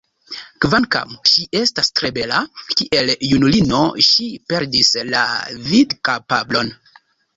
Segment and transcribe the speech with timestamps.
[0.63, 2.39] Kvankam ŝi estas tre bela,
[2.79, 5.23] kiel junulino ŝi perdis la
[5.71, 6.73] vidkapablon.